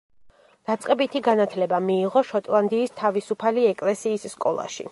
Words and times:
დაწყებითი 0.69 1.19
განათლება 1.27 1.79
მიიღო 1.89 2.23
შოტლანდიის 2.29 2.97
თავისუფალი 3.03 3.67
ეკლესიის 3.75 4.27
სკოლაში. 4.37 4.89